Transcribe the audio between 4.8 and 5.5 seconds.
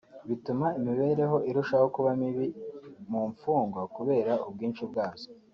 bwazo